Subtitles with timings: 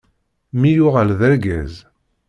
[0.53, 1.73] Mmi yuɣal d argaz.